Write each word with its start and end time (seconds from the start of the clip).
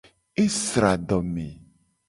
Esra 0.43 0.89
adome. 0.95 1.47